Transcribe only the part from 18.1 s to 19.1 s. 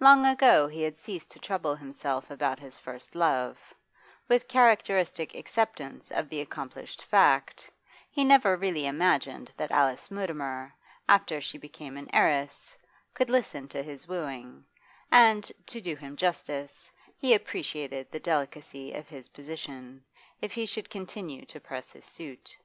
the delicacy of